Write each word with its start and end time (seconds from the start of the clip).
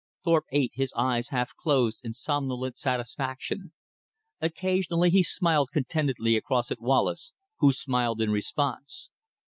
Thorpe 0.23 0.45
ate, 0.51 0.71
his 0.73 0.91
eyes 0.97 1.27
half 1.27 1.55
closed, 1.55 1.99
in 2.03 2.13
somnolent 2.15 2.75
satisfaction. 2.75 3.71
Occasionally 4.41 5.11
he 5.11 5.21
smiled 5.21 5.69
contentedly 5.71 6.35
across 6.35 6.71
at 6.71 6.81
Wallace, 6.81 7.33
who 7.59 7.71
smiled 7.71 8.19
in 8.19 8.31
response. 8.31 9.11